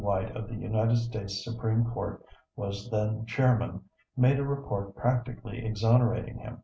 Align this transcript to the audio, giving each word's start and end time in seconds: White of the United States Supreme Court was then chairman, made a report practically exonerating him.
White 0.03 0.35
of 0.35 0.47
the 0.49 0.55
United 0.55 0.95
States 0.97 1.43
Supreme 1.43 1.85
Court 1.85 2.25
was 2.55 2.89
then 2.89 3.23
chairman, 3.27 3.81
made 4.17 4.39
a 4.39 4.43
report 4.43 4.95
practically 4.95 5.63
exonerating 5.63 6.39
him. 6.39 6.57